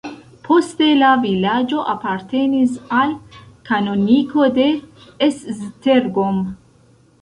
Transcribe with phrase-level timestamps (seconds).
[0.45, 3.15] Poste la vilaĝo apartenis al
[3.71, 4.69] kanoniko de
[5.31, 6.47] Esztergom.